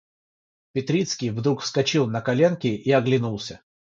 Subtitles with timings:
[0.71, 3.61] Петрицкий вдруг вскочил на коленки и оглянулся.